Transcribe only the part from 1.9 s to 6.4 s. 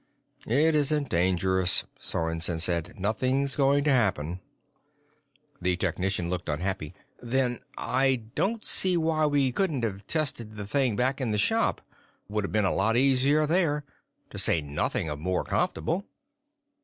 Sorensen said. "Nothing's going to happen." The technician